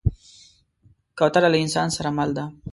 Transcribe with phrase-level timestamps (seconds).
[1.17, 2.45] کوتره له انسان سره مل ده.